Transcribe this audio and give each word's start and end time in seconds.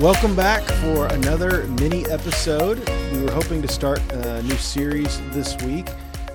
Welcome 0.00 0.34
back 0.34 0.62
for 0.62 1.06
another 1.08 1.64
mini 1.78 2.06
episode. 2.06 2.78
We 3.12 3.22
were 3.22 3.30
hoping 3.30 3.60
to 3.60 3.68
start 3.68 4.00
a 4.12 4.42
new 4.42 4.56
series 4.56 5.20
this 5.32 5.60
week, 5.62 5.88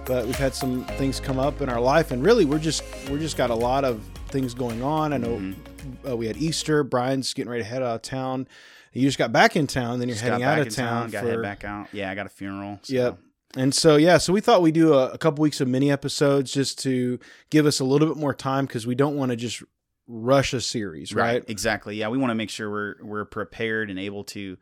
but 0.05 0.26
we've 0.27 0.35
had 0.35 0.53
some 0.53 0.84
things 0.99 1.20
come 1.20 1.40
up 1.40 1.62
in 1.62 1.70
our 1.70 1.81
life, 1.81 2.12
and 2.12 2.23
really, 2.23 2.45
we're 2.45 2.59
just 2.59 2.84
we're 3.09 3.17
just 3.17 3.38
got 3.38 3.49
a 3.49 3.55
lot 3.55 3.84
of 3.84 4.04
things 4.27 4.54
going 4.54 4.84
on. 4.84 5.13
I 5.13 5.17
know 5.17 5.38
Mm-hmm. 5.38 6.07
uh, 6.07 6.16
we 6.16 6.27
had 6.27 6.38
Easter. 6.38 6.84
Brian's 6.84 7.34
getting 7.34 7.49
ready 7.49 7.63
to 7.63 7.70
head 7.70 7.81
out 7.81 7.95
of 7.95 8.02
town. 8.04 8.48
You 8.93 9.02
just 9.02 9.17
got 9.17 9.31
back 9.31 9.55
in 9.55 9.66
town, 9.66 9.98
then 9.99 10.09
you're 10.09 10.16
Just 10.16 10.23
heading 10.23 10.43
out 10.43 10.59
of 10.59 10.68
in 10.68 10.73
town, 10.73 11.09
Got 11.09 11.23
for 11.23 11.32
head 11.32 11.41
back 11.41 11.63
out. 11.63 11.88
Yeah, 11.91 12.12
I 12.12 12.16
got 12.16 12.27
a 12.27 12.29
funeral. 12.29 12.79
So. 12.84 12.93
Yep. 12.93 13.18
And 13.57 13.73
so 13.73 13.95
yeah, 13.95 14.18
so 14.20 14.32
we 14.32 14.41
thought 14.41 14.62
we'd 14.62 14.73
do 14.76 14.93
a, 14.93 15.09
a 15.09 15.18
couple 15.18 15.41
weeks 15.41 15.59
of 15.59 15.68
mini 15.68 15.91
episodes 15.91 16.52
just 16.52 16.77
to 16.84 17.20
give 17.49 17.66
us 17.66 17.79
a 17.79 17.84
little 17.85 18.07
bit 18.07 18.18
more 18.18 18.34
time 18.34 18.66
because 18.68 18.85
we 18.85 18.93
don't 18.95 19.16
want 19.16 19.32
to 19.32 19.35
just 19.35 19.63
rush 20.08 20.54
a 20.54 20.62
series, 20.62 21.14
right? 21.14 21.44
Exactly. 21.48 21.95
Yeah, 21.95 22.09
we 22.09 22.18
want 22.18 22.32
to 22.32 22.36
make 22.36 22.50
sure 22.50 22.70
we're 22.70 22.96
we're 23.02 23.26
prepared 23.26 23.90
and 23.90 24.00
able 24.00 24.23
to 24.26 24.58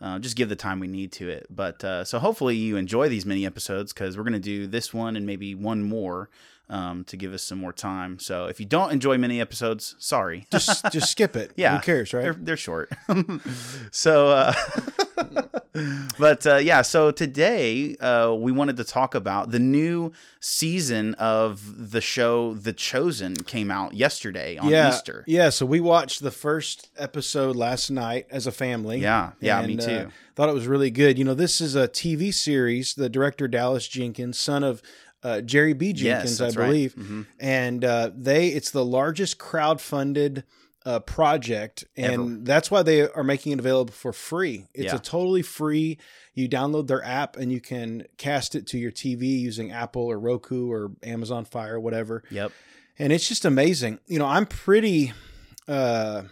uh, 0.00 0.18
just 0.18 0.36
give 0.36 0.48
the 0.48 0.56
time 0.56 0.80
we 0.80 0.88
need 0.88 1.12
to 1.12 1.28
it. 1.28 1.46
But 1.50 1.82
uh, 1.84 2.04
so 2.04 2.18
hopefully 2.18 2.56
you 2.56 2.76
enjoy 2.76 3.08
these 3.08 3.24
mini 3.26 3.46
episodes 3.46 3.92
because 3.92 4.16
we're 4.16 4.24
going 4.24 4.34
to 4.34 4.38
do 4.38 4.66
this 4.66 4.92
one 4.92 5.16
and 5.16 5.26
maybe 5.26 5.54
one 5.54 5.82
more 5.82 6.28
um, 6.68 7.04
to 7.04 7.16
give 7.16 7.32
us 7.32 7.42
some 7.42 7.58
more 7.58 7.72
time. 7.72 8.18
So 8.18 8.46
if 8.46 8.60
you 8.60 8.66
don't 8.66 8.92
enjoy 8.92 9.18
mini 9.18 9.40
episodes, 9.40 9.94
sorry. 9.98 10.46
Just 10.50 10.90
just 10.92 11.10
skip 11.10 11.36
it. 11.36 11.52
Yeah. 11.56 11.76
Who 11.76 11.82
cares, 11.82 12.12
right? 12.12 12.22
They're 12.22 12.34
they're 12.34 12.56
short. 12.56 12.90
so, 13.90 14.28
uh, 14.28 14.52
but 16.18 16.46
uh, 16.46 16.56
yeah. 16.56 16.82
So 16.82 17.10
today 17.10 17.96
uh, 17.96 18.34
we 18.38 18.52
wanted 18.52 18.76
to 18.78 18.84
talk 18.84 19.14
about 19.14 19.50
the 19.50 19.58
new 19.58 20.12
season 20.40 21.14
of 21.14 21.90
the 21.90 22.00
show 22.00 22.54
The 22.54 22.72
Chosen 22.72 23.34
came 23.36 23.70
out 23.70 23.94
yesterday 23.94 24.56
on 24.56 24.68
yeah, 24.68 24.88
Easter. 24.88 25.24
Yeah, 25.26 25.50
so 25.50 25.66
we 25.66 25.80
watched 25.80 26.22
the 26.22 26.30
first 26.30 26.90
episode 26.96 27.56
last 27.56 27.90
night 27.90 28.26
as 28.30 28.46
a 28.46 28.52
family. 28.52 28.98
Yeah, 28.98 29.32
yeah, 29.40 29.60
me 29.66 29.72
and, 29.74 29.82
uh, 29.82 29.86
too. 29.86 30.08
thought 30.34 30.48
it 30.48 30.54
was 30.54 30.66
really 30.66 30.90
good. 30.90 31.18
You 31.18 31.24
know, 31.24 31.34
this 31.34 31.60
is 31.60 31.74
a 31.76 31.88
TV 31.88 32.32
series. 32.32 32.94
The 32.94 33.08
director 33.08 33.48
Dallas 33.48 33.86
Jenkins, 33.88 34.38
son 34.38 34.62
of 34.64 34.82
uh, 35.22 35.40
Jerry 35.40 35.72
B. 35.72 35.92
Jenkins, 35.92 36.40
I 36.40 36.44
that's 36.44 36.56
right. 36.56 36.66
believe, 36.66 36.94
Mhm. 36.94 37.26
and 37.40 37.84
uh, 37.84 38.10
they 38.16 38.48
it's 38.48 38.70
the 38.70 38.84
largest 38.84 39.38
crowd-funded 39.38 40.44
uh, 40.86 41.00
project, 41.00 41.84
and 41.96 42.12
Ever. 42.14 42.36
that's 42.44 42.70
why 42.70 42.82
they 42.82 43.06
are 43.08 43.24
making 43.24 43.52
it 43.52 43.58
available 43.58 43.92
for 43.92 44.12
free. 44.12 44.66
It's 44.72 44.92
Yeah. 44.92 44.96
a 44.96 44.98
totally 45.00 45.42
free. 45.42 45.98
You 46.32 46.48
download 46.48 46.86
their 46.86 47.04
app 47.04 47.36
and 47.36 47.50
you 47.52 47.60
can 47.60 48.06
cast 48.18 48.54
it 48.54 48.66
to 48.68 48.78
your 48.78 48.92
TV 48.92 49.26
using 49.40 49.72
Apple 49.72 50.02
or 50.04 50.18
Roku 50.18 50.70
or 50.70 50.92
Amazon 51.02 51.44
Fire, 51.44 51.78
whatever 51.80 52.22
Yep. 52.30 52.52
and 52.98 53.12
it's 53.12 53.26
just 53.28 53.44
amazing. 53.44 53.98
You 54.06 54.18
know, 54.20 54.26
I'm 54.26 54.46
pretty 54.46 55.12
uh, 55.68 56.22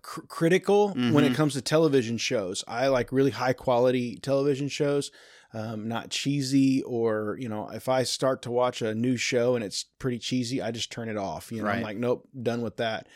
cr- 0.00 0.22
critical 0.22 0.88
when 0.94 1.24
it 1.24 1.32
Mhm. 1.32 1.34
comes 1.34 1.52
to 1.52 1.60
television 1.60 2.16
shows. 2.16 2.64
I 2.66 2.88
like 2.88 3.12
really 3.12 3.30
high 3.32 3.52
quality 3.52 4.16
television 4.16 4.68
shows, 4.68 5.10
um, 5.52 5.86
not 5.88 6.08
cheesy 6.10 6.82
or 6.84 7.36
you 7.38 7.48
know, 7.50 7.68
if 7.68 7.88
I 7.88 8.02
start 8.04 8.40
to 8.42 8.50
watch 8.50 8.80
a 8.80 8.94
new 8.94 9.18
show 9.18 9.54
and 9.54 9.62
it's 9.62 9.84
pretty 9.98 10.18
cheesy, 10.18 10.62
I 10.62 10.70
just 10.70 10.90
turn 10.90 11.10
it 11.10 11.18
off. 11.18 11.52
You 11.52 11.60
know, 11.62 11.68
I'm 11.68 11.82
like, 11.82 11.98
nope, 11.98 12.26
done 12.42 12.62
with 12.62 12.78
that. 12.78 13.06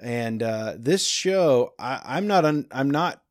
And 0.00 0.42
uh, 0.42 0.74
this 0.78 1.06
show, 1.06 1.72
I, 1.78 2.00
I'm 2.04 2.26
not, 2.26 2.44
un, 2.44 2.66
I'm 2.70 2.90
not. 2.90 3.22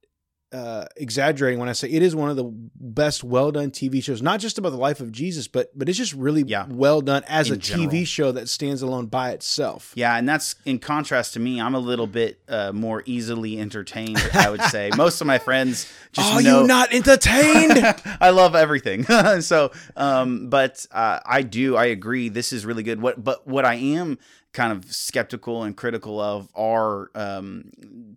Uh, 0.53 0.85
exaggerating 0.95 1.59
when 1.59 1.67
I 1.67 1.73
say 1.73 1.89
it 1.89 2.01
is 2.01 2.15
one 2.15 2.29
of 2.29 2.37
the 2.37 2.45
best 2.45 3.25
well 3.25 3.51
done 3.51 3.71
TV 3.71 4.01
shows, 4.01 4.21
not 4.21 4.39
just 4.39 4.57
about 4.57 4.69
the 4.69 4.77
life 4.77 5.01
of 5.01 5.11
Jesus, 5.11 5.49
but 5.49 5.77
but 5.77 5.89
it's 5.89 5.97
just 5.97 6.13
really 6.13 6.43
Yeah. 6.43 6.65
well 6.69 7.01
done 7.01 7.23
as 7.27 7.49
In 7.49 7.55
a 7.55 7.57
general. 7.57 7.89
TV 7.89 8.07
show 8.07 8.31
that 8.31 8.47
stands 8.47 8.81
alone 8.81 9.07
by 9.07 9.31
itself. 9.31 9.91
Yeah, 9.95 10.15
and 10.15 10.29
that's 10.29 10.55
in 10.63 10.79
contrast 10.79 11.33
to 11.33 11.41
me. 11.41 11.59
I'm 11.59 11.75
a 11.75 11.79
little 11.79 12.07
bit 12.07 12.39
uh, 12.47 12.71
more 12.71 13.03
easily 13.05 13.59
entertained. 13.59 14.17
I 14.33 14.49
would 14.49 14.61
say 14.61 14.91
most 14.95 15.19
of 15.19 15.27
my 15.27 15.39
friends 15.39 15.91
just 16.13 16.31
Are 16.33 16.41
know. 16.41 16.61
you 16.61 16.67
not 16.67 16.93
entertained? 16.93 17.93
I 18.21 18.29
love 18.29 18.55
everything. 18.55 19.03
so, 19.41 19.71
um, 19.97 20.47
but 20.49 20.85
uh, 20.91 21.19
I 21.25 21.41
do. 21.41 21.75
I 21.75 21.85
agree. 21.85 22.29
This 22.29 22.53
is 22.53 22.65
really 22.65 22.83
good. 22.83 23.01
What, 23.01 23.21
but 23.21 23.45
what 23.45 23.65
I 23.65 23.75
am 23.75 24.19
kind 24.55 24.71
of 24.71 24.91
skeptical 24.91 25.63
and 25.63 25.75
critical 25.75 26.19
of 26.19 26.49
are 26.55 27.11
um, 27.13 27.69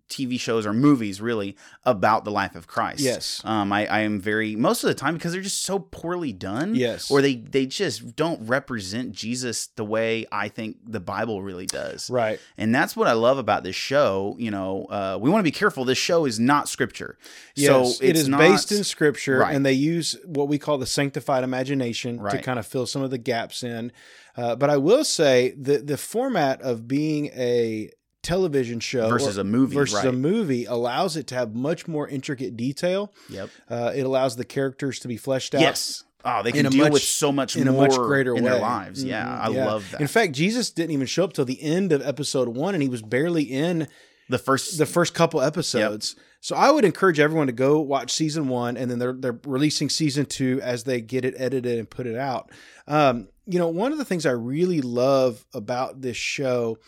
TV 0.08 0.38
shows 0.38 0.64
or 0.64 0.72
movies, 0.72 1.20
really 1.20 1.56
about 1.84 2.24
the 2.24 2.30
life 2.30 2.54
of 2.54 2.66
Christ. 2.68 3.00
Yes. 3.00 3.42
Um, 3.44 3.72
I, 3.72 3.86
I 3.86 3.98
am 4.00 4.20
very 4.20 4.54
most 4.56 4.84
of 4.84 4.88
the 4.88 4.94
time 4.94 5.14
because 5.14 5.32
they're 5.32 5.42
just 5.42 5.62
so 5.64 5.80
poorly 5.80 6.32
done. 6.32 6.74
Yes. 6.76 7.10
Or 7.10 7.20
they 7.20 7.34
they 7.34 7.66
just 7.66 8.14
don't 8.16 8.46
represent 8.46 9.12
Jesus 9.12 9.66
the 9.74 9.84
way 9.84 10.26
I 10.32 10.48
think 10.48 10.76
the 10.86 11.00
Bible 11.00 11.42
really 11.42 11.66
does. 11.66 12.08
right. 12.08 12.38
And 12.56 12.74
that's 12.74 12.96
what 12.96 13.08
I 13.08 13.12
love 13.12 13.38
about 13.38 13.64
this 13.64 13.76
show. 13.76 14.36
You 14.38 14.52
know, 14.52 14.84
uh, 14.84 15.18
we 15.20 15.28
want 15.28 15.40
to 15.40 15.44
be 15.44 15.50
careful. 15.50 15.84
This 15.84 15.98
show 15.98 16.24
is 16.24 16.38
not 16.38 16.68
scripture. 16.68 17.18
Yes. 17.56 17.98
so 17.98 18.04
it's 18.04 18.28
not, 18.28 18.38
based 18.38 18.70
in 18.70 18.84
scripture, 18.84 19.38
Right. 19.38 19.54
and 19.56 19.66
they 19.66 19.72
use 19.72 20.16
what 20.24 20.46
we 20.46 20.58
call 20.58 20.78
the 20.78 20.86
sanctified 20.86 21.42
imagination 21.42 22.22
to 22.30 22.40
kind 22.40 22.58
of 22.60 22.66
fill 22.66 22.86
some 22.86 23.02
of 23.02 23.10
the 23.10 23.18
gaps 23.18 23.64
in. 23.64 23.90
Uh, 24.38 24.54
but 24.56 24.70
I 24.70 24.76
will 24.76 25.04
say 25.04 25.52
the 25.58 25.78
the 25.78 25.96
format 25.98 26.62
of 26.62 26.86
being 26.86 27.26
a 27.34 27.90
television 28.22 28.78
show 28.78 29.08
versus 29.08 29.36
a 29.36 29.44
movie. 29.44 29.74
versus 29.74 29.96
right. 29.96 30.06
a 30.06 30.12
movie 30.12 30.64
allows 30.64 31.16
it 31.16 31.26
to 31.28 31.34
have 31.34 31.54
much 31.54 31.88
more 31.88 32.06
intricate 32.06 32.56
detail. 32.56 33.12
Yep. 33.30 33.50
Uh, 33.68 33.92
it 33.94 34.02
allows 34.02 34.36
the 34.36 34.44
characters 34.44 35.00
to 35.00 35.08
be 35.08 35.16
fleshed 35.16 35.54
out. 35.54 35.60
Yes. 35.60 36.04
Oh, 36.24 36.42
they 36.42 36.52
can 36.52 36.66
deal 36.66 36.84
much- 36.84 36.92
with 36.92 37.02
so 37.02 37.32
much 37.32 37.56
in 37.56 37.68
a 37.68 37.72
much 37.72 37.94
greater 37.94 38.34
in 38.36 38.44
way 38.44 38.50
their 38.50 38.60
lives. 38.60 39.02
Yeah, 39.04 39.24
Mhm, 39.24 39.40
I 39.40 39.64
love 39.64 39.90
that. 39.92 40.00
In 40.00 40.08
fact, 40.08 40.32
Jesus 40.32 40.70
didn't 40.70 40.90
even 40.90 41.06
show 41.06 41.24
up 41.24 41.32
till 41.32 41.44
the 41.44 41.62
end 41.62 41.92
of 41.92 42.02
episode 42.06 42.48
one, 42.48 42.74
and 42.74 42.82
he 42.82 42.88
was 42.88 43.02
barely 43.02 43.44
in 43.44 43.88
the 44.28 44.38
first, 44.38 44.78
the 44.78 44.86
first 44.86 45.14
couple 45.14 45.40
episodes. 45.40 46.16
So 46.40 46.54
I 46.54 46.70
would 46.70 46.84
encourage 46.84 47.18
everyone 47.18 47.48
to 47.48 47.52
go 47.52 47.80
watch 47.80 48.12
season 48.12 48.48
one, 48.48 48.76
and 48.76 48.90
then 48.90 48.98
they're 48.98 49.12
they're 49.12 49.40
releasing 49.44 49.88
season 49.88 50.26
two 50.26 50.60
as 50.62 50.84
they 50.84 51.00
get 51.00 51.24
it 51.24 51.34
edited 51.36 51.78
and 51.78 51.90
put 51.90 52.06
it 52.06 52.16
out. 52.16 52.50
Um, 52.86 53.28
you 53.46 53.58
know, 53.58 53.68
one 53.68 53.92
of 53.92 53.98
the 53.98 54.04
things 54.04 54.24
I 54.26 54.30
really 54.32 54.80
love 54.80 55.44
about 55.52 56.00
this 56.02 56.16
show 56.16 56.78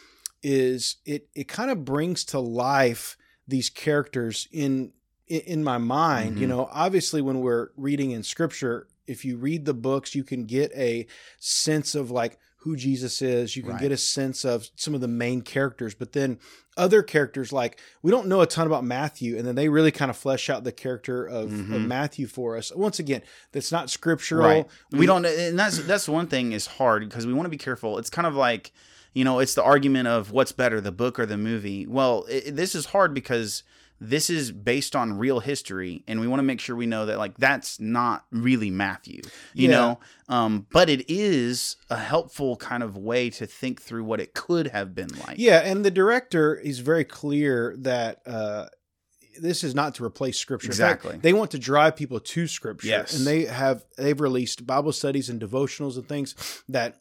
is 0.43 0.97
it 1.05 1.29
it 1.35 1.49
kind 1.49 1.71
of 1.71 1.85
brings 1.85 2.25
to 2.27 2.39
life 2.41 3.17
these 3.49 3.71
characters 3.71 4.49
in 4.53 4.93
in, 5.27 5.63
my 5.63 5.79
mind. 5.79 6.39
You 6.41 6.47
Mhm. 6.47 6.51
know, 6.51 6.69
obviously 6.73 7.23
when 7.23 7.41
we're 7.41 7.69
reading 7.77 8.11
in 8.11 8.25
scripture, 8.25 8.89
if 9.07 9.25
you 9.25 9.37
read 9.37 9.65
the 9.65 9.75
books, 9.75 10.13
you 10.15 10.25
can 10.25 10.45
get 10.45 10.73
a 10.75 11.07
sense 11.39 11.95
of 11.95 12.11
like 12.11 12.37
who 12.63 12.77
Jesus 12.77 13.23
is. 13.23 13.57
You 13.57 13.63
can 13.63 13.73
Right. 13.73 13.81
get 13.83 13.93
a 13.93 13.97
sense 13.97 14.45
of 14.45 14.69
some 14.77 14.95
of 14.95 15.01
the 15.01 15.09
main 15.09 15.41
characters, 15.43 15.95
but 15.95 16.13
then 16.13 16.39
other 16.77 17.03
characters 17.03 17.53
like 17.53 17.79
we 18.03 18.11
don't 18.11 18.27
know 18.29 18.41
a 18.43 18.47
ton 18.47 18.67
about 18.67 18.85
Matthew, 18.85 19.37
and 19.37 19.47
then 19.47 19.55
they 19.55 19.69
really 19.69 19.91
kind 19.91 20.11
of 20.11 20.17
flesh 20.17 20.49
out 20.51 20.63
the 20.65 20.73
character 20.73 21.25
of, 21.27 21.53
of 21.53 21.59
Mhm. 21.67 21.87
Matthew 21.87 22.27
for 22.27 22.57
us. 22.57 22.71
Once 22.75 22.99
again, 22.99 23.23
that's 23.53 23.73
not 23.73 23.91
scriptural. 23.91 24.47
right. 24.47 24.67
We 24.93 25.07
don't, 25.07 25.25
and 25.27 25.59
that's 25.59 25.79
that's 25.85 26.09
one 26.09 26.27
thing 26.27 26.53
is 26.53 26.67
hard 26.67 27.09
because 27.09 27.27
we 27.27 27.33
want 27.33 27.47
to 27.47 27.51
be 27.51 27.59
careful. 27.59 27.99
It's 27.99 28.11
kind 28.11 28.27
of 28.27 28.35
like, 28.35 28.73
you 29.15 29.25
know, 29.25 29.39
it's 29.41 29.55
the 29.55 29.63
argument 29.65 30.09
of 30.09 30.31
what's 30.31 30.53
better, 30.53 30.81
the 30.81 30.93
book 30.93 31.19
or 31.19 31.27
the 31.27 31.37
movie. 31.39 31.87
Well, 31.87 32.25
it, 32.29 32.57
this 32.57 32.75
is 32.75 32.87
hard 32.87 33.13
because 33.15 33.63
this 34.03 34.31
is 34.31 34.51
based 34.51 34.97
on 34.97 35.19
real 35.19 35.41
history, 35.41 36.03
and 36.09 36.21
we 36.21 36.27
want 36.27 36.39
to 36.41 36.45
make 36.45 36.59
sure 36.59 36.75
we 36.75 36.87
know 36.87 37.05
that 37.07 37.19
like 37.19 37.37
that's 37.37 37.79
not 37.79 38.25
really 38.33 38.71
Matthew, 38.71 39.21
you 39.55 39.69
Yeah. 39.69 39.77
know. 39.77 40.01
Um, 40.29 40.67
but 40.73 40.89
it 40.89 41.05
is 41.11 41.77
a 41.91 41.97
helpful 41.99 42.57
kind 42.57 42.83
of 42.83 42.97
way 42.97 43.29
to 43.31 43.47
think 43.47 43.83
through 43.83 44.05
what 44.05 44.21
it 44.21 44.33
could 44.33 44.69
have 44.69 44.95
been 44.95 45.11
like. 45.27 45.37
Yeah, 45.39 45.59
and 45.59 45.85
the 45.85 45.91
director 45.91 46.55
is 46.55 46.79
very 46.79 47.05
clear 47.05 47.75
that 47.81 48.23
uh, 48.27 48.67
this 49.41 49.63
is 49.63 49.75
not 49.75 49.95
to 49.97 50.05
replace 50.05 50.39
scripture. 50.39 50.71
In 50.71 50.77
fact, 50.77 51.05
Exactly. 51.05 51.21
they 51.21 51.33
want 51.33 51.51
to 51.53 51.59
drive 51.59 51.95
people 51.97 52.21
to 52.21 52.47
scripture. 52.47 52.89
Yes. 52.89 53.17
And 53.17 53.27
they 53.27 53.45
have 53.45 53.85
they've 53.99 54.21
released 54.21 54.67
Bible 54.67 54.93
studies 54.93 55.29
and 55.29 55.41
devotionals 55.41 55.97
and 55.97 56.09
things 56.09 56.35
that 56.69 57.01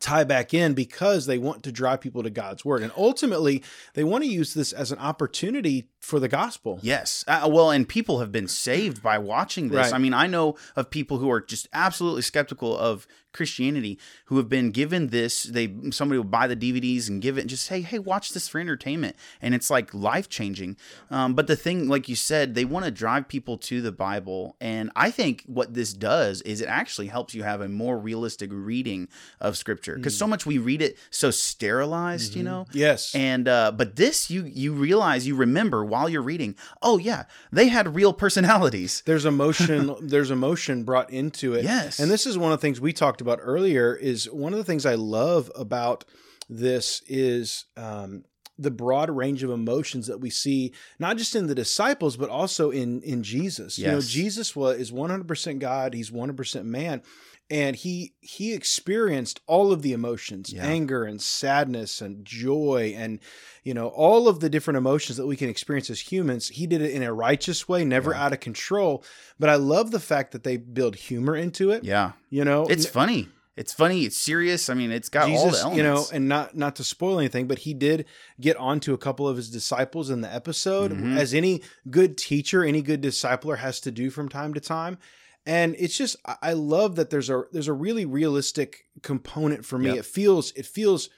tie 0.00 0.24
back 0.24 0.54
in 0.54 0.74
because 0.74 1.26
they 1.26 1.38
want 1.38 1.62
to 1.64 1.72
drive 1.72 2.00
people 2.00 2.22
to 2.22 2.30
God's 2.30 2.64
word. 2.64 2.82
And 2.82 2.92
ultimately, 2.96 3.62
they 3.94 4.04
want 4.04 4.24
to 4.24 4.30
use 4.30 4.54
this 4.54 4.72
as 4.72 4.92
an 4.92 4.98
opportunity 4.98 5.88
for 6.00 6.20
the 6.20 6.28
gospel. 6.28 6.78
Yes. 6.82 7.24
Uh, 7.26 7.48
well, 7.50 7.70
and 7.70 7.88
people 7.88 8.20
have 8.20 8.32
been 8.32 8.48
saved 8.48 9.02
by 9.02 9.18
watching 9.18 9.68
this. 9.68 9.86
Right. 9.86 9.94
I 9.94 9.98
mean, 9.98 10.14
I 10.14 10.26
know 10.26 10.56
of 10.76 10.90
people 10.90 11.18
who 11.18 11.30
are 11.30 11.40
just 11.40 11.68
absolutely 11.72 12.22
skeptical 12.22 12.76
of 12.76 13.06
Christianity 13.34 13.98
who 14.26 14.38
have 14.38 14.48
been 14.48 14.70
given 14.70 15.08
this. 15.08 15.42
They 15.42 15.74
somebody 15.90 16.18
will 16.18 16.24
buy 16.24 16.46
the 16.46 16.56
DVDs 16.56 17.08
and 17.10 17.20
give 17.20 17.36
it 17.36 17.42
and 17.42 17.50
just 17.50 17.66
say, 17.66 17.82
"Hey, 17.82 17.98
watch 17.98 18.32
this 18.32 18.48
for 18.48 18.58
entertainment," 18.58 19.16
and 19.42 19.54
it's 19.54 19.68
like 19.68 19.92
life 19.92 20.28
changing. 20.30 20.78
Um, 21.10 21.34
but 21.34 21.46
the 21.46 21.56
thing, 21.56 21.88
like 21.88 22.08
you 22.08 22.16
said, 22.16 22.54
they 22.54 22.64
want 22.64 22.86
to 22.86 22.90
drive 22.90 23.28
people 23.28 23.58
to 23.58 23.82
the 23.82 23.92
Bible, 23.92 24.56
and 24.60 24.90
I 24.96 25.10
think 25.10 25.42
what 25.46 25.74
this 25.74 25.92
does 25.92 26.40
is 26.42 26.62
it 26.62 26.66
actually 26.68 27.08
helps 27.08 27.34
you 27.34 27.42
have 27.42 27.60
a 27.60 27.68
more 27.68 27.98
realistic 27.98 28.48
reading 28.52 29.08
of 29.40 29.58
Scripture 29.58 29.96
because 29.96 30.16
so 30.16 30.26
much 30.26 30.46
we 30.46 30.56
read 30.56 30.80
it 30.80 30.96
so 31.10 31.30
sterilized, 31.30 32.36
you 32.36 32.42
know. 32.42 32.66
Yes. 32.72 33.14
And 33.14 33.48
uh, 33.48 33.72
but 33.72 33.96
this 33.96 34.30
you 34.30 34.44
you 34.44 34.72
realize 34.72 35.26
you 35.26 35.34
remember 35.36 35.84
while 35.84 36.08
you're 36.08 36.22
reading. 36.22 36.54
Oh 36.82 36.98
yeah, 36.98 37.24
they 37.52 37.68
had 37.68 37.94
real 37.94 38.12
personalities. 38.12 39.02
there's 39.06 39.24
emotion 39.24 39.94
there's 40.00 40.30
emotion 40.30 40.84
brought 40.84 41.10
into 41.10 41.54
it 41.54 41.64
Yes. 41.64 41.98
and 41.98 42.10
this 42.10 42.26
is 42.26 42.36
one 42.38 42.52
of 42.52 42.58
the 42.58 42.62
things 42.62 42.80
we 42.80 42.92
talked 42.92 43.20
about 43.24 43.40
earlier 43.42 43.94
is 43.94 44.30
one 44.30 44.52
of 44.52 44.58
the 44.58 44.64
things 44.64 44.86
i 44.86 44.94
love 44.94 45.50
about 45.54 46.04
this 46.48 47.02
is 47.06 47.64
um 47.76 48.24
the 48.58 48.70
broad 48.70 49.10
range 49.10 49.42
of 49.42 49.50
emotions 49.50 50.06
that 50.06 50.20
we 50.20 50.30
see 50.30 50.72
not 50.98 51.16
just 51.16 51.34
in 51.34 51.46
the 51.48 51.54
disciples 51.54 52.16
but 52.16 52.28
also 52.30 52.70
in 52.70 53.02
in 53.02 53.22
Jesus. 53.22 53.78
You 53.78 53.86
know, 53.86 54.00
Jesus 54.00 54.54
was 54.54 54.78
is 54.78 54.92
100% 54.92 55.58
God, 55.58 55.92
he's 55.94 56.10
100% 56.10 56.64
man 56.64 57.02
and 57.50 57.76
he 57.76 58.14
he 58.20 58.52
experienced 58.54 59.40
all 59.46 59.72
of 59.72 59.82
the 59.82 59.92
emotions, 59.92 60.52
Yeah. 60.52 60.64
anger 60.64 61.04
and 61.04 61.20
sadness 61.20 62.00
and 62.00 62.24
joy 62.24 62.94
and 62.96 63.20
you 63.62 63.72
know, 63.74 63.88
all 63.88 64.28
of 64.28 64.40
the 64.40 64.50
different 64.50 64.76
emotions 64.76 65.16
that 65.16 65.26
we 65.26 65.36
can 65.36 65.48
experience 65.48 65.88
as 65.90 66.00
humans. 66.00 66.48
He 66.48 66.66
did 66.66 66.82
it 66.82 66.90
in 66.90 67.02
a 67.02 67.12
righteous 67.12 67.66
way, 67.68 67.84
never 67.84 68.10
Yeah. 68.12 68.24
out 68.24 68.32
of 68.32 68.40
control, 68.40 69.04
but 69.38 69.48
I 69.50 69.54
love 69.56 69.90
the 69.90 70.00
fact 70.00 70.32
that 70.32 70.42
they 70.44 70.56
build 70.58 70.96
humor 70.96 71.34
into 71.36 71.70
it, 71.70 71.84
Yeah. 71.84 72.12
you 72.30 72.44
know. 72.44 72.64
It's 72.66 72.86
funny. 72.86 73.28
It's 73.56 73.72
funny. 73.72 74.04
It's 74.04 74.16
serious. 74.16 74.68
I 74.68 74.74
mean, 74.74 74.90
it's 74.90 75.08
got 75.08 75.30
all 75.30 75.50
the 75.50 75.58
elements. 75.58 75.76
you 75.76 75.82
know, 75.84 76.04
and 76.12 76.28
not 76.28 76.56
not 76.56 76.74
to 76.76 76.84
spoil 76.84 77.20
anything, 77.20 77.46
but 77.46 77.60
he 77.60 77.72
did 77.72 78.04
get 78.40 78.56
onto 78.56 78.92
a 78.94 78.98
couple 78.98 79.28
of 79.28 79.36
his 79.36 79.48
disciples 79.48 80.10
in 80.10 80.22
the 80.22 80.34
episode, 80.34 80.90
Mhm. 80.90 81.16
as 81.16 81.32
any 81.32 81.62
good 81.88 82.18
teacher, 82.18 82.64
any 82.64 82.82
good 82.82 83.00
discipler 83.00 83.58
has 83.58 83.78
to 83.80 83.92
do 83.92 84.10
from 84.10 84.28
time 84.28 84.54
to 84.54 84.60
time. 84.60 84.98
And 85.46 85.76
it's 85.78 85.96
just 85.96 86.16
I- 86.24 86.52
love 86.54 86.96
that 86.96 87.10
there's 87.10 87.28
a 87.30 87.44
there's 87.52 87.68
a 87.68 87.72
really 87.74 88.04
realistic 88.06 88.86
component 89.02 89.64
for 89.64 89.78
me. 89.78 89.88
Yep. 89.88 89.96
It 89.98 90.04
feels 90.06 90.52
it 90.52 90.66
feels 90.66 91.10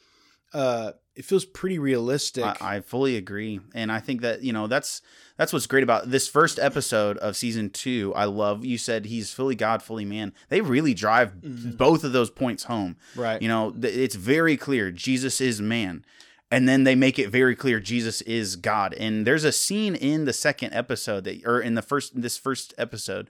uh 0.52 0.93
it 1.14 1.25
feels 1.25 1.44
pretty 1.46 1.78
realistic. 1.78 2.44
I, 2.44 2.76
I 2.76 2.81
fully 2.81 3.17
agree, 3.17 3.61
and 3.75 3.90
I 3.90 4.00
think 4.00 4.20
that 4.20 4.43
you 4.43 4.52
know 4.52 4.67
that's 4.67 5.00
that's 5.38 5.52
what's 5.52 5.67
great 5.67 5.82
about 5.82 6.11
this 6.11 6.28
first 6.28 6.58
episode 6.58 7.17
of 7.19 7.37
season 7.37 7.70
two. 7.70 8.12
I 8.14 8.25
love 8.25 8.64
you 8.64 8.76
said 8.78 9.06
he's 9.06 9.32
fully 9.32 9.55
God, 9.55 9.82
fully 9.82 10.05
man. 10.05 10.32
They 10.50 10.61
really 10.61 10.93
drive 10.93 11.32
Mhm. 11.40 11.76
both 11.76 12.05
of 12.05 12.12
those 12.12 12.29
points 12.31 12.64
home. 12.64 12.96
right. 13.14 13.40
You 13.40 13.49
know, 13.49 13.70
th- 13.70 13.96
it's 13.96 14.14
very 14.17 14.56
clear 14.56 14.90
Jesus 14.90 15.40
is 15.40 15.61
man. 15.61 16.05
And 16.50 16.69
then 16.69 16.84
they 16.84 16.94
make 16.94 17.19
it 17.19 17.29
very 17.31 17.56
clear 17.56 17.81
Jesus 17.81 18.20
is 18.22 18.55
God. 18.55 18.94
And 18.94 19.26
there's 19.26 19.43
a 19.43 19.50
scene 19.50 19.94
in 19.96 20.26
the 20.26 20.32
second 20.32 20.72
episode 20.75 21.25
that 21.25 21.44
or 21.44 21.61
in 21.61 21.75
the 21.75 21.82
first 21.82 22.20
this 22.20 22.37
first 22.38 22.72
episode 22.79 23.26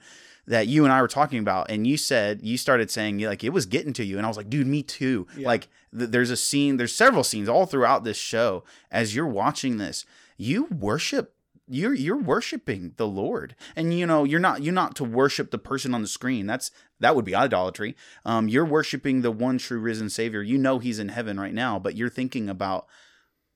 that 0.47 0.67
you 0.67 0.83
and 0.83 0.93
I 0.93 1.01
were 1.01 1.07
talking 1.07 1.39
about 1.39 1.69
and 1.69 1.85
you 1.85 1.97
said 1.97 2.39
you 2.41 2.57
started 2.57 2.89
saying 2.89 3.19
like 3.19 3.43
it 3.43 3.53
was 3.53 3.65
getting 3.65 3.93
to 3.93 4.03
you 4.05 4.17
and 4.17 4.25
I 4.25 4.29
was 4.29 4.37
like, 4.37 4.49
"Dude, 4.49 4.67
me 4.67 4.83
too." 4.83 5.27
Yeah. 5.37 5.47
Like 5.47 5.67
th- 5.97 6.09
there's 6.09 6.31
a 6.31 6.37
scene, 6.37 6.77
there's 6.77 6.95
several 6.95 7.23
scenes 7.23 7.49
all 7.49 7.65
throughout 7.65 8.03
this 8.03 8.17
show 8.17 8.63
as 8.91 9.15
you're 9.15 9.27
watching 9.27 9.77
this. 9.77 10.05
You 10.37 10.65
worship 10.65 11.33
you're 11.67 11.93
you're 11.93 12.17
worshiping 12.17 12.93
the 12.95 13.07
Lord, 13.07 13.55
and 13.75 13.93
you 13.93 14.05
know 14.05 14.23
you're 14.23 14.39
not 14.39 14.63
you're 14.63 14.73
not 14.73 14.95
to 14.97 15.03
worship 15.03 15.51
the 15.51 15.57
person 15.57 15.93
on 15.93 16.01
the 16.01 16.07
screen. 16.07 16.47
That's 16.47 16.71
that 16.99 17.15
would 17.15 17.25
be 17.25 17.35
idolatry. 17.35 17.95
Um, 18.25 18.47
you're 18.47 18.65
worshiping 18.65 19.21
the 19.21 19.31
one 19.31 19.57
true 19.57 19.79
risen 19.79 20.09
Savior. 20.09 20.41
You 20.41 20.57
know 20.57 20.79
He's 20.79 20.99
in 20.99 21.09
heaven 21.09 21.39
right 21.39 21.53
now, 21.53 21.77
but 21.77 21.95
you're 21.95 22.09
thinking 22.09 22.49
about 22.49 22.87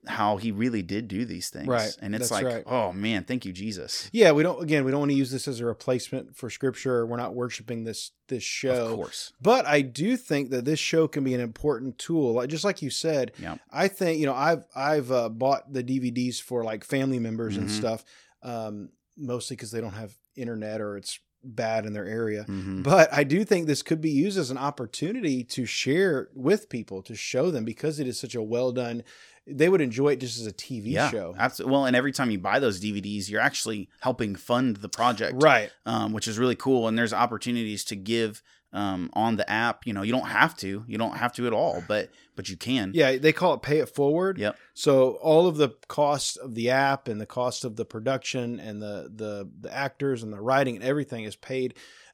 how 0.08 0.38
He 0.38 0.52
really 0.52 0.82
did 0.82 1.08
do 1.08 1.26
these 1.26 1.50
things, 1.50 1.68
Right. 1.68 1.96
And 2.02 2.16
it's 2.16 2.30
That's 2.30 2.44
like, 2.44 2.54
right. 2.54 2.64
oh 2.66 2.92
man, 2.92 3.24
thank 3.24 3.46
you, 3.46 3.54
Jesus. 3.54 4.10
yeah, 4.12 4.32
we 4.32 4.42
don't 4.44 4.62
again 4.64 4.84
we 4.84 4.92
don't 4.92 5.02
want 5.02 5.12
to 5.12 5.18
use 5.18 5.30
this 5.32 5.48
as 5.48 5.60
a 5.60 5.66
replacement 5.66 6.36
for 6.36 6.50
scripture. 6.50 7.06
We're 7.06 7.18
not 7.18 7.36
worshiping 7.36 7.84
this 7.84 8.12
this 8.28 8.44
show. 8.44 8.88
Of 8.88 8.96
course, 8.96 9.34
But 9.42 9.66
I 9.68 9.82
do 9.82 10.18
think 10.18 10.50
that 10.50 10.66
this 10.66 10.80
show 10.80 11.08
can 11.08 11.24
be 11.24 11.34
an 11.34 11.42
important 11.42 12.00
tool. 12.00 12.46
Just 12.48 12.64
like 12.64 12.82
you 12.82 12.90
said, 12.90 13.32
yeah, 13.40 13.58
I 13.72 13.88
think 13.88 14.20
you 14.20 14.26
know 14.26 14.34
I've 14.36 14.66
I've 14.76 15.12
uh, 15.12 15.30
bought 15.30 15.72
the 15.72 15.84
DVDs 15.84 16.42
for 16.42 16.64
like 16.64 16.84
family 16.84 17.20
members 17.20 17.56
and 17.58 17.68
Mhm. 17.68 17.78
stuff, 17.78 18.04
um, 18.42 18.90
mostly 19.18 19.56
because 19.56 19.72
they 19.72 19.82
don't 19.82 19.94
have 19.94 20.16
internet 20.36 20.82
or 20.82 20.98
it's 20.98 21.20
bad 21.44 21.88
in 21.88 21.94
their 21.94 22.06
area. 22.06 22.46
Mhm. 22.48 22.84
But 22.84 23.12
I 23.12 23.24
do 23.24 23.44
think 23.44 23.66
this 23.66 23.82
could 23.82 24.00
be 24.00 24.12
used 24.12 24.38
as 24.38 24.52
an 24.52 24.60
opportunity 24.60 25.44
to 25.46 25.66
share 25.66 26.30
with 26.36 26.70
people 26.70 27.02
to 27.02 27.16
show 27.16 27.50
them 27.50 27.66
because 27.66 28.00
it 28.00 28.08
is 28.08 28.20
such 28.20 28.36
a 28.36 28.44
well 28.44 28.72
done. 28.72 29.04
They 29.48 29.70
would 29.70 29.82
enjoy 29.82 30.10
it 30.14 30.20
just 30.20 30.40
as 30.40 30.46
a 30.48 30.52
TV 30.54 30.92
yeah, 30.92 31.10
show, 31.10 31.36
absolutely. 31.38 31.72
Well, 31.74 31.86
and 31.86 31.96
every 31.96 32.12
time 32.12 32.30
you 32.32 32.38
buy 32.40 32.60
those 32.60 32.80
DVDs, 32.80 33.30
you're 33.30 33.42
actually 33.42 33.90
helping 34.02 34.36
fund 34.36 34.78
the 34.78 34.90
project, 34.90 35.42
right? 35.42 35.72
um, 35.86 36.14
which 36.14 36.28
is 36.28 36.38
really 36.38 36.56
cool. 36.56 36.88
And 36.88 36.98
there's 36.98 37.12
opportunities 37.14 37.84
to 37.86 37.96
give 37.96 38.44
um, 38.72 39.10
on 39.14 39.36
the 39.38 39.50
app. 39.50 39.86
You 39.88 39.94
know, 39.94 40.04
you 40.04 40.12
don't 40.12 40.28
have 40.28 40.56
to, 40.58 40.86
you 40.88 40.98
don't 40.98 41.18
have 41.18 41.34
to 41.34 41.48
at 41.48 41.54
all, 41.54 41.84
but 41.88 42.10
but 42.36 42.50
you 42.50 42.56
can. 42.56 42.92
Yeah, 42.94 43.18
they 43.18 43.34
call 43.34 43.56
it 43.56 43.62
pay 43.64 43.80
it 43.80 43.90
forward. 43.90 44.38
Yep. 44.38 44.58
So 44.76 45.14
all 45.22 45.48
of 45.48 45.58
the 45.58 45.70
cost 45.88 46.38
of 46.38 46.54
the 46.56 46.70
app 46.70 47.08
and 47.08 47.20
the 47.20 47.26
cost 47.26 47.66
of 47.66 47.76
the 47.76 47.84
production 47.86 48.60
and 48.60 48.82
the 48.82 49.12
the 49.14 49.50
the 49.60 49.74
actors 49.76 50.22
and 50.24 50.32
the 50.32 50.40
writing 50.40 50.76
and 50.76 50.86
everything 50.86 51.24
is 51.24 51.36
paid 51.36 51.74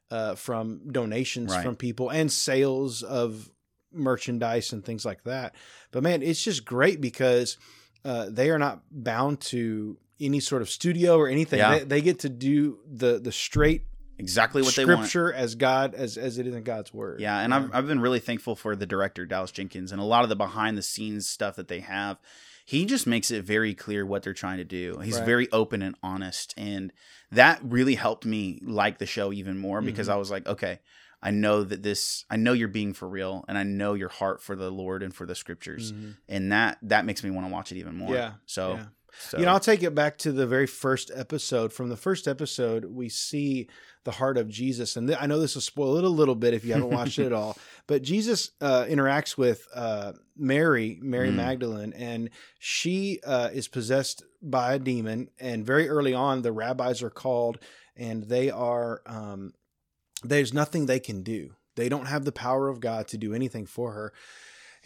uh, 0.10 0.36
from 0.36 0.82
donations 0.92 1.52
Right. 1.52 1.64
from 1.64 1.76
people 1.76 2.10
and 2.10 2.32
sales 2.32 3.04
of 3.04 3.52
merchandise 3.92 4.74
and 4.74 4.84
things 4.84 5.06
like 5.06 5.24
that. 5.24 5.56
But 5.92 6.04
man, 6.04 6.22
it's 6.22 6.44
just 6.44 6.66
great 6.66 7.02
because 7.02 7.58
uh, 8.06 8.28
they 8.30 8.50
are 8.50 8.60
not 8.60 8.82
bound 8.92 9.42
to 9.42 9.98
any 10.20 10.40
sort 10.40 10.62
of 10.62 10.70
studio 10.70 11.18
or 11.18 11.28
anything. 11.28 11.60
Yeah. 11.60 11.80
They, 11.80 11.86
they 11.86 12.02
get 12.02 12.20
to 12.20 12.30
do 12.30 12.80
the 12.88 13.20
the 13.20 13.32
straight 13.32 13.86
Exactly 14.20 14.64
what 14.64 14.74
they 14.76 14.84
want. 14.86 15.06
scripture 15.06 15.32
as 15.32 15.56
God 15.56 15.94
as 15.94 16.18
as 16.18 16.40
it 16.40 16.48
is 16.48 16.56
in 16.56 16.64
God's 16.64 16.92
word. 16.94 17.20
Yeah, 17.20 17.40
and 17.40 17.54
I've, 17.54 17.70
I've 17.74 17.88
been 17.88 18.00
really 18.00 18.20
thankful 18.20 18.56
for 18.56 18.76
the 18.76 18.88
director 18.88 19.26
Dallas 19.28 19.52
Jenkins 19.52 19.92
and 19.92 20.02
a 20.02 20.04
lot 20.04 20.24
of 20.24 20.30
the 20.30 20.36
behind 20.36 20.78
the 20.78 20.82
scenes 20.82 21.30
stuff 21.30 21.56
that 21.58 21.68
they 21.68 21.82
have. 21.82 22.18
He 22.68 22.86
just 22.86 23.08
makes 23.08 23.32
it 23.32 23.46
very 23.46 23.74
clear 23.74 24.06
what 24.06 24.24
they're 24.24 24.34
trying 24.34 24.58
to 24.58 24.66
do. 24.66 25.00
He's 25.00 25.16
Right. 25.16 25.26
very 25.26 25.52
open 25.54 25.82
and 25.82 25.96
honest, 26.04 26.54
and 26.58 26.92
that 27.32 27.62
really 27.64 27.96
helped 27.96 28.26
me 28.26 28.60
like 28.62 28.98
the 28.98 29.06
show 29.06 29.32
even 29.32 29.58
more 29.58 29.82
because 29.82 30.10
Mhm. 30.10 30.12
I 30.12 30.16
was 30.18 30.30
like, 30.30 30.46
okay, 30.46 30.80
I 31.22 31.32
know 31.32 31.64
that 31.64 31.82
this, 31.82 32.26
I 32.30 32.36
know 32.36 32.52
you're 32.52 32.68
being 32.68 32.92
for 32.94 33.08
real, 33.08 33.46
and 33.48 33.58
I 33.58 33.64
know 33.64 33.94
your 33.94 34.10
heart 34.10 34.42
for 34.44 34.54
the 34.58 34.70
Lord 34.70 35.02
and 35.02 35.16
for 35.16 35.26
the 35.26 35.34
scriptures, 35.34 35.94
Mhm. 35.94 36.18
and 36.28 36.52
that 36.52 36.78
that 36.82 37.06
makes 37.06 37.24
me 37.24 37.30
want 37.30 37.48
to 37.48 37.54
watch 37.54 37.72
it 37.72 37.78
even 37.78 37.96
more. 37.96 38.14
Yeah, 38.14 38.34
So, 38.46 38.74
yeah. 38.74 38.86
So 39.20 39.38
You 39.38 39.46
know, 39.46 39.52
I'll 39.52 39.60
take 39.60 39.84
it 39.84 39.96
back 39.96 40.18
to 40.20 40.32
the 40.32 40.48
very 40.48 40.68
first 40.68 41.12
episode. 41.16 41.74
From 41.74 41.90
the 41.90 41.98
first 41.98 42.28
episode, 42.28 42.86
we 42.86 43.10
see 43.10 43.68
the 44.04 44.12
heart 44.12 44.38
of 44.38 44.48
Jesus, 44.48 44.96
and 44.96 45.08
th- 45.08 45.20
I 45.22 45.26
know 45.28 45.40
this 45.40 45.56
will 45.56 45.62
spoil 45.62 45.98
it 45.98 46.04
a 46.04 46.10
little 46.10 46.36
bit 46.36 46.54
if 46.54 46.64
you 46.64 46.74
haven't 46.74 46.92
watched 46.92 47.20
it 47.20 47.26
at 47.26 47.34
all. 47.34 47.58
But 47.88 48.02
Jesus 48.02 48.52
uh, 48.60 48.84
interacts 48.84 49.38
with 49.38 49.66
uh, 49.74 50.12
Mary, 50.36 51.00
Mary 51.02 51.30
Mm. 51.30 51.36
Magdalene, 51.36 51.94
and 51.94 52.30
she 52.60 53.20
uh, 53.26 53.50
is 53.54 53.68
possessed 53.70 54.24
by 54.42 54.74
a 54.74 54.80
demon. 54.80 55.30
And 55.40 55.66
very 55.66 55.88
early 55.88 56.14
on, 56.14 56.42
the 56.42 56.52
rabbis 56.52 57.02
are 57.02 57.10
called, 57.10 57.60
and 57.96 58.24
they 58.24 58.50
are 58.50 59.02
um, 59.06 59.54
there's 60.24 60.54
nothing 60.54 60.86
they 60.86 61.00
can 61.00 61.24
do. 61.24 61.52
They 61.76 61.88
don't 61.90 62.08
have 62.08 62.26
the 62.26 62.32
power 62.34 62.68
of 62.68 62.80
God 62.82 63.08
to 63.10 63.18
do 63.18 63.34
anything 63.34 63.66
for 63.66 63.92
her 63.94 64.12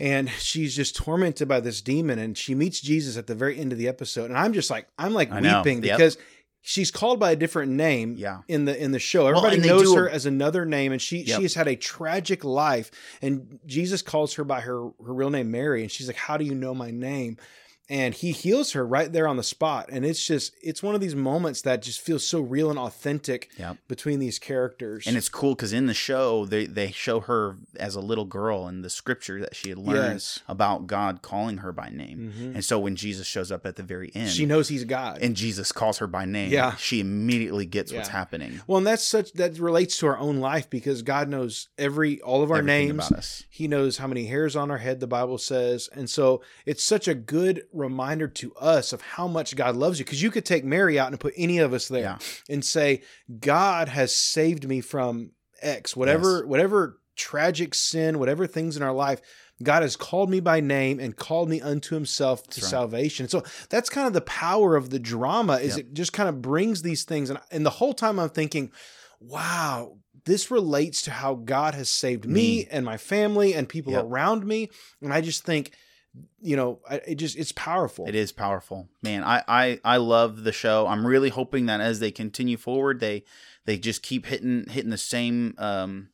and 0.01 0.29
she's 0.31 0.75
just 0.75 0.95
tormented 0.95 1.47
by 1.47 1.59
this 1.59 1.79
demon 1.81 2.17
and 2.19 2.37
she 2.37 2.55
meets 2.55 2.81
jesus 2.81 3.15
at 3.17 3.27
the 3.27 3.35
very 3.35 3.57
end 3.59 3.71
of 3.71 3.77
the 3.77 3.87
episode 3.87 4.25
and 4.29 4.37
i'm 4.37 4.51
just 4.51 4.69
like 4.69 4.87
i'm 4.97 5.13
like 5.13 5.31
I 5.31 5.39
weeping 5.41 5.83
Yep. 5.83 5.97
because 5.97 6.17
she's 6.63 6.91
called 6.91 7.19
by 7.19 7.31
a 7.31 7.35
different 7.35 7.71
name 7.71 8.15
yeah, 8.17 8.39
in 8.47 8.65
the 8.65 8.75
in 8.83 8.91
the 8.91 8.99
show 8.99 9.27
everybody 9.27 9.59
they 9.59 9.67
knows 9.67 9.83
do 9.83 9.93
a- 9.93 9.99
her 10.01 10.09
as 10.09 10.25
another 10.25 10.65
name 10.65 10.91
and 10.91 11.01
she 11.01 11.19
Yep. 11.19 11.37
she 11.37 11.43
has 11.43 11.53
had 11.53 11.67
a 11.67 11.75
tragic 11.75 12.43
life 12.43 12.89
and 13.21 13.59
jesus 13.65 14.01
calls 14.01 14.33
her 14.35 14.43
by 14.43 14.61
her 14.61 14.81
her 15.05 15.13
real 15.13 15.29
name 15.29 15.51
mary 15.51 15.81
and 15.83 15.91
she's 15.91 16.07
like 16.07 16.15
how 16.17 16.35
do 16.37 16.45
you 16.45 16.55
know 16.55 16.73
my 16.73 16.91
name 16.91 17.37
and 17.91 18.13
he 18.15 18.31
heals 18.31 18.71
her 18.71 18.87
right 18.87 19.11
there 19.11 19.27
on 19.27 19.35
the 19.35 19.43
spot 19.43 19.89
and 19.91 20.05
it's 20.05 20.25
just 20.25 20.53
it's 20.63 20.81
one 20.81 20.95
of 20.95 21.01
these 21.01 21.13
moments 21.13 21.61
that 21.63 21.81
just 21.81 21.99
feels 21.99 22.25
so 22.25 22.39
real 22.39 22.69
and 22.69 22.79
authentic 22.79 23.49
Yep. 23.59 23.77
between 23.89 24.19
these 24.19 24.39
characters 24.39 25.05
and 25.05 25.17
it's 25.17 25.27
cool 25.27 25.53
because 25.55 25.73
in 25.73 25.87
the 25.87 25.93
show 25.93 26.45
they 26.45 26.65
they 26.65 26.89
show 26.91 27.19
her 27.19 27.57
as 27.77 27.95
a 27.95 27.99
little 27.99 28.23
girl 28.25 28.65
and 28.67 28.83
the 28.83 28.89
scripture 28.89 29.41
that 29.41 29.55
she 29.55 29.69
had 29.69 29.77
learned 29.77 30.13
yes 30.13 30.39
about 30.47 30.87
God 30.87 31.21
calling 31.21 31.57
her 31.57 31.71
by 31.73 31.89
name. 31.89 32.33
Mhm. 32.37 32.55
And 32.55 32.63
so 32.65 32.79
when 32.79 32.95
Jesus 32.95 33.27
shows 33.27 33.51
up 33.51 33.65
at 33.65 33.75
the 33.75 33.83
very 33.83 34.11
end, 34.15 34.29
she 34.29 34.45
knows 34.45 34.69
he's 34.69 34.85
god 34.85 35.19
and 35.21 35.35
Jesus 35.35 35.71
calls 35.73 35.97
her 35.97 36.07
by 36.07 36.23
name, 36.25 36.51
Yeah. 36.51 36.75
she 36.77 36.99
immediately 37.01 37.65
gets 37.65 37.91
what's 37.91 38.07
happening. 38.09 38.61
Well, 38.67 38.77
and 38.77 38.87
that's 38.87 39.03
such 39.03 39.33
that 39.33 39.59
relates 39.59 39.97
to 39.99 40.07
our 40.07 40.17
own 40.17 40.37
life 40.37 40.69
because 40.69 41.01
God 41.01 41.27
knows 41.27 41.67
every 41.77 42.21
all 42.21 42.41
of 42.41 42.51
our 42.51 42.59
Everything 42.59 42.95
names. 42.97 43.43
He 43.49 43.67
knows 43.67 43.97
how 43.97 44.07
many 44.07 44.25
hairs 44.27 44.55
on 44.55 44.71
our 44.71 44.77
head 44.77 44.99
the 45.01 45.07
Bible 45.07 45.37
says. 45.37 45.89
And 45.93 46.09
so 46.09 46.41
it's 46.65 46.83
such 46.83 47.07
a 47.07 47.13
good 47.15 47.63
reminder 47.81 48.27
to 48.27 48.53
us 48.55 48.93
of 48.93 49.01
how 49.01 49.27
much 49.27 49.55
God 49.55 49.75
loves 49.75 49.99
you 49.99 50.05
because 50.05 50.21
you 50.21 50.31
could 50.31 50.45
take 50.45 50.63
Mary 50.63 50.97
out 50.99 51.09
and 51.09 51.19
put 51.19 51.33
any 51.35 51.57
of 51.59 51.73
us 51.73 51.87
there 51.87 52.01
Yeah. 52.03 52.17
and 52.49 52.63
say 52.63 53.01
God 53.39 53.89
has 53.89 54.15
saved 54.15 54.67
me 54.67 54.79
from 54.81 55.31
X, 55.61 55.95
whatever 55.95 56.39
Yes. 56.39 56.45
whatever 56.47 56.99
tragic 57.15 57.75
sin, 57.75 58.17
whatever 58.19 58.47
things 58.47 58.77
in 58.77 58.81
our 58.83 58.93
life, 58.93 59.19
God 59.61 59.83
has 59.83 59.95
called 59.95 60.29
me 60.29 60.39
by 60.39 60.59
name 60.59 60.99
and 60.99 61.15
called 61.15 61.47
me 61.49 61.61
unto 61.61 61.93
himself 61.93 62.41
to 62.49 62.61
right. 62.61 62.69
salvation. 62.69 63.27
So 63.27 63.43
that's 63.69 63.89
kind 63.89 64.07
of 64.07 64.13
the 64.13 64.21
power 64.21 64.75
of 64.75 64.89
the 64.89 64.97
drama 64.99 65.57
is 65.57 65.77
Yep. 65.77 65.85
it 65.85 65.93
just 65.93 66.13
kind 66.13 66.27
of 66.29 66.41
brings 66.41 66.81
these 66.81 67.03
things 67.03 67.29
and 67.29 67.39
and 67.51 67.63
the 67.65 67.69
whole 67.79 67.93
time 67.93 68.17
I'm 68.19 68.29
thinking, 68.29 68.71
wow, 69.19 69.97
this 70.25 70.49
relates 70.51 71.01
to 71.03 71.11
how 71.11 71.35
God 71.35 71.73
has 71.75 71.89
saved 71.89 72.25
me, 72.25 72.33
Me. 72.59 72.67
and 72.71 72.85
my 72.85 72.97
family 72.97 73.53
and 73.53 73.67
people 73.69 73.93
Yep. 73.93 74.05
around 74.05 74.45
me. 74.45 74.69
And 75.01 75.13
I 75.13 75.21
just 75.21 75.43
think, 75.43 75.71
you 76.41 76.55
know, 76.55 76.79
I, 76.89 76.95
it 77.07 77.15
just 77.15 77.37
it's 77.37 77.51
powerful. 77.51 78.07
It 78.07 78.15
is 78.15 78.31
powerful, 78.31 78.89
man. 79.01 79.23
I, 79.23 79.43
I 79.47 79.79
I 79.83 79.97
love 79.97 80.43
the 80.43 80.51
show. 80.51 80.87
I'm 80.87 81.05
really 81.05 81.29
hoping 81.29 81.67
that 81.67 81.81
as 81.81 81.99
they 81.99 82.11
continue 82.11 82.57
forward, 82.57 82.99
they 82.99 83.23
they 83.65 83.77
just 83.77 84.03
keep 84.03 84.25
hitting 84.25 84.65
hitting 84.69 84.91
the 84.91 84.97
same 84.97 85.55
um 85.57 86.09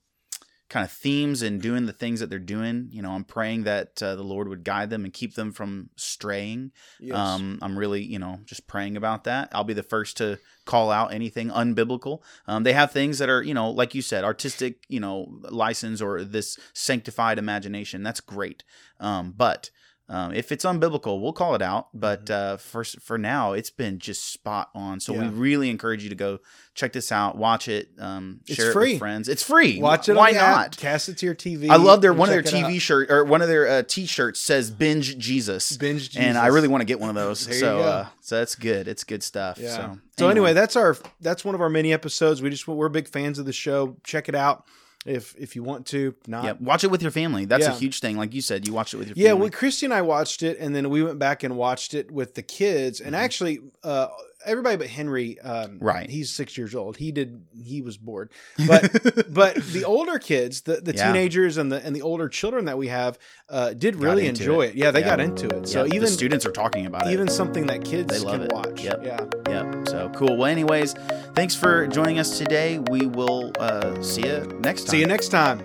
kind 0.70 0.84
of 0.84 0.92
themes 0.92 1.42
and 1.42 1.62
doing 1.62 1.86
the 1.86 1.94
things 1.94 2.20
that 2.20 2.30
they're 2.30 2.40
doing. 2.40 2.90
You 2.92 3.02
know, 3.02 3.12
I'm 3.12 3.24
praying 3.24 3.64
that 3.64 4.04
uh, 4.04 4.16
the 4.16 4.24
Lord 4.24 4.50
would 4.50 4.66
guide 4.66 4.90
them 4.90 5.06
and 5.06 5.14
keep 5.14 5.36
them 5.36 5.54
from 5.54 5.90
straying. 5.96 6.72
Yes. 7.00 7.16
Um, 7.18 7.58
I'm 7.62 7.80
really, 7.80 8.04
you 8.04 8.20
know, 8.20 8.42
just 8.44 8.68
praying 8.68 8.98
about 8.98 9.24
that. 9.24 9.50
I'll 9.54 9.64
be 9.64 9.74
the 9.74 9.84
first 9.84 10.18
to 10.18 10.40
call 10.66 10.92
out 10.92 11.14
anything 11.14 11.50
unbiblical. 11.50 12.22
Um, 12.48 12.64
they 12.64 12.74
have 12.74 12.92
things 12.92 13.20
that 13.20 13.30
are, 13.30 13.42
you 13.42 13.54
know, 13.54 13.70
like 13.70 13.96
you 13.96 14.02
said, 14.02 14.26
artistic, 14.26 14.84
you 14.90 15.00
know, 15.00 15.40
license 15.50 16.02
or 16.02 16.24
this 16.24 16.60
sanctified 16.74 17.40
imagination. 17.40 18.04
That's 18.04 18.20
great. 18.20 18.64
Um, 19.00 19.34
but 19.38 19.70
um, 20.10 20.34
if 20.34 20.52
it's 20.54 20.64
unbiblical, 20.64 21.22
we'll 21.22 21.34
call 21.34 21.54
it 21.56 21.62
out. 21.62 21.88
But 21.94 22.30
uh, 22.30 22.58
for 22.58 22.84
for 22.84 23.18
now, 23.18 23.52
it's 23.54 23.70
been 23.70 24.00
just 24.00 24.32
spot 24.32 24.70
on. 24.74 25.00
So 25.00 25.14
we 25.14 25.20
Mm-hmm. 25.20 25.40
Really 25.40 25.70
encourage 25.70 26.04
you 26.04 26.10
to 26.10 26.16
go 26.16 26.40
check 26.74 26.94
this 26.94 27.12
out, 27.12 27.36
watch 27.38 27.68
it, 27.68 27.90
um, 28.00 28.40
It's 28.46 28.56
share 28.56 28.72
it 28.72 28.76
with 28.76 29.00
friends. 29.00 29.28
It's 29.28 29.44
free. 29.44 29.80
Watch 29.82 30.08
it. 30.08 30.16
Why 30.16 30.30
on 30.30 30.34
the 30.36 30.40
app, 30.40 30.56
not? 30.56 30.78
Cast 30.78 31.10
it 31.10 31.18
to 31.18 31.26
your 31.26 31.36
TV. 31.36 31.70
I 31.70 31.76
love 31.76 32.02
their 32.02 32.14
one 32.14 32.30
of 32.30 32.34
their 32.34 32.42
check 32.44 32.54
it 32.54 32.64
out. 32.64 32.72
TV 32.72 32.80
shirt 32.80 33.12
or 33.12 33.26
one 33.26 33.42
of 33.42 33.48
their 33.50 33.68
uh, 33.68 33.84
T-shirts 33.84 34.40
says 34.40 34.72
"Binge 34.72 35.18
Jesus," 35.18 35.76
Binge 35.78 36.10
Jesus. 36.10 36.22
and 36.22 36.38
I 36.38 36.48
really 36.48 36.68
want 36.70 36.82
to 36.82 36.86
get 36.86 37.00
one 37.00 37.10
of 37.10 37.16
those. 37.16 37.40
So, 37.60 37.80
uh, 37.80 38.08
so 38.22 38.38
that's 38.38 38.56
good. 38.56 38.88
It's 38.88 39.04
good 39.04 39.24
stuff. 39.24 39.58
Yeah. 39.60 39.76
So, 39.76 39.98
So, 40.20 40.30
anyway, 40.30 40.54
that's 40.54 40.76
our 40.76 40.96
that's 41.20 41.44
one 41.44 41.56
of 41.56 41.62
our 41.62 41.70
mini 41.70 41.92
episodes. 41.92 42.42
We 42.42 42.50
just 42.50 42.68
we're 42.68 42.90
big 42.90 43.08
fans 43.10 43.40
of 43.40 43.46
the 43.46 43.54
show. 43.54 43.98
Check 44.04 44.30
it 44.30 44.36
out 44.36 44.66
if 45.08 45.36
if 45.38 45.56
you 45.56 45.64
want 45.64 45.86
to. 45.88 46.14
Not 46.28 46.44
yeah, 46.44 46.54
watch 46.60 46.84
it 46.84 46.92
with 46.92 47.02
your 47.02 47.12
family. 47.12 47.46
That's 47.46 47.66
a 47.66 47.72
huge 47.74 48.00
thing. 48.00 48.18
Like 48.18 48.34
you 48.34 48.42
said, 48.42 48.68
you 48.68 48.74
watch 48.74 48.94
it 48.94 48.98
with 48.98 49.08
your 49.08 49.16
Yeah, 49.18 49.30
family. 49.30 49.42
well, 49.42 49.50
Christy 49.52 49.86
and 49.86 49.94
I 49.94 50.02
watched 50.02 50.44
it, 50.44 50.58
and 50.60 50.76
then 50.76 50.90
we 50.90 51.02
went 51.04 51.20
back 51.20 51.44
and 51.44 51.56
watched 51.58 51.94
it 51.94 52.12
with 52.12 52.36
the 52.36 52.42
kids. 52.44 53.00
And 53.00 53.14
Mhm. 53.16 53.20
actually, 53.20 53.60
uh, 53.84 54.08
everybody 54.46 54.78
but 54.78 54.88
Henry, 54.88 55.40
um, 55.42 55.78
Right. 55.80 56.10
He's 56.10 56.30
six 56.30 56.58
years 56.58 56.74
old. 56.76 56.98
He 56.98 57.12
did. 57.12 57.42
He 57.62 57.82
was 57.82 57.98
bored, 57.98 58.30
but 58.68 58.92
but 59.34 59.56
the 59.56 59.84
older 59.86 60.20
kids, 60.20 60.62
the, 60.62 60.76
the 60.82 60.94
Yeah. 60.94 61.08
teenagers 61.12 61.58
and 61.58 61.72
the 61.72 61.84
and 61.86 61.96
the 61.96 62.02
older 62.02 62.30
children 62.30 62.66
that 62.66 62.78
we 62.78 62.88
have, 62.88 63.18
uh, 63.50 63.74
did 63.74 63.96
Got 63.96 64.04
really 64.04 64.28
enjoy 64.28 64.66
it. 64.66 64.70
it. 64.72 64.76
Yeah, 64.76 64.92
they 64.92 65.00
Yeah. 65.00 65.06
got 65.06 65.20
into 65.20 65.48
it. 65.50 65.68
So 65.68 65.84
Yeah, 65.84 65.94
even 65.96 66.02
the 66.02 66.08
students 66.12 66.46
are 66.46 66.52
talking 66.52 66.86
about 66.86 67.08
even 67.12 67.28
it. 67.28 67.32
something 67.32 67.66
that 67.68 67.84
kids 67.84 68.12
They 68.12 68.20
love 68.20 68.34
can 68.40 68.44
it. 68.44 68.52
watch. 68.54 68.84
Yep. 68.84 69.02
Yeah. 69.04 69.26
Yep. 69.50 69.77
So 70.08 70.14
cool. 70.14 70.38
Well, 70.38 70.50
anyways, 70.50 70.94
thanks 71.34 71.56
for 71.56 71.88
joining 71.88 72.20
us 72.20 72.38
today. 72.38 72.80
We 72.80 73.08
will 73.08 73.52
uh, 73.60 74.02
see 74.02 74.26
you 74.26 74.44
next 74.62 74.84
time. 74.84 74.92
See 74.92 75.00
you 75.00 75.08
next 75.08 75.30
time. 75.30 75.60